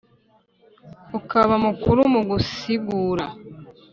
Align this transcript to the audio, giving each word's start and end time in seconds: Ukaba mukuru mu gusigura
Ukaba 1.19 1.53
mukuru 1.65 2.01
mu 2.13 2.21
gusigura 2.29 3.25